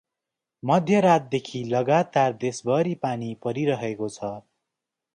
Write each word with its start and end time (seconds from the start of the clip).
मध्य 0.63 0.99
रात 1.01 1.27
देखि 1.31 1.63
लगातार 1.73 2.33
देशभरि 2.45 2.95
पानी 3.05 3.33
परिरहेको 3.45 4.09
छ। 4.09 4.23